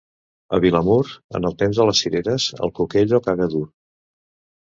[0.57, 1.03] A Vilamur,
[1.39, 3.63] en el temps de les cireres, el cuquello caga dur.